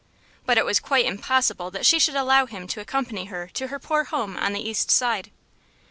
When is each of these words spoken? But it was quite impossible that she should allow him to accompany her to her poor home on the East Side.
But 0.47 0.57
it 0.57 0.65
was 0.65 0.79
quite 0.79 1.05
impossible 1.05 1.69
that 1.69 1.85
she 1.85 1.99
should 1.99 2.15
allow 2.15 2.47
him 2.47 2.65
to 2.69 2.79
accompany 2.81 3.25
her 3.25 3.49
to 3.53 3.67
her 3.67 3.77
poor 3.77 4.05
home 4.05 4.35
on 4.35 4.51
the 4.53 4.67
East 4.67 4.89
Side. 4.89 5.29